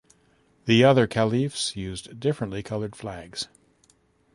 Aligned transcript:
The 0.65 0.83
other 0.83 1.05
caliphs 1.05 1.75
used 1.75 2.19
differently 2.19 2.63
colored 2.63 2.95
flags. 2.95 3.47